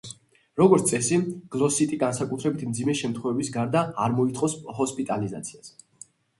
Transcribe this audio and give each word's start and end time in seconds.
როგორც 0.61 0.87
წესი, 0.91 1.19
გლოსიტი, 1.55 1.99
განსაკუთრებით 2.05 2.65
მძიმე 2.71 2.97
შემთხვევების 3.03 3.55
გარდა, 3.61 3.87
არ 4.07 4.19
მოითხოვს 4.19 4.59
ჰოსპიტალიზაციას. 4.83 5.75